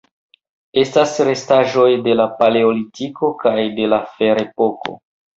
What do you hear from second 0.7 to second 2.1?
Estas restaĵoj